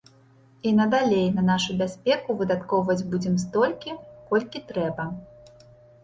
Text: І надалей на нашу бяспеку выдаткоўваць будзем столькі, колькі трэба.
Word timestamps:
І 0.67 0.69
надалей 0.77 1.25
на 1.35 1.41
нашу 1.49 1.75
бяспеку 1.81 2.35
выдаткоўваць 2.39 3.05
будзем 3.11 3.35
столькі, 3.43 3.93
колькі 4.31 4.63
трэба. 4.71 5.05